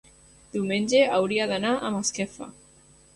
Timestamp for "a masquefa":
1.75-2.49